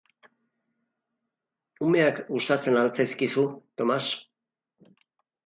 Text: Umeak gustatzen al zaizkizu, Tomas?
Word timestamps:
Umeak 1.87 2.21
gustatzen 2.31 2.81
al 2.81 2.91
zaizkizu, 3.01 3.45
Tomas? 3.83 4.11